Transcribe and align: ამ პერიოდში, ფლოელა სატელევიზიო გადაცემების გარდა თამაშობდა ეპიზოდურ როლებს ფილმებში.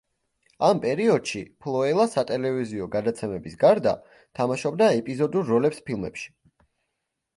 ამ 0.67 0.79
პერიოდში, 0.85 1.41
ფლოელა 1.65 2.07
სატელევიზიო 2.13 2.87
გადაცემების 2.97 3.59
გარდა 3.65 3.95
თამაშობდა 4.41 4.89
ეპიზოდურ 5.03 5.49
როლებს 5.55 5.87
ფილმებში. 5.91 6.29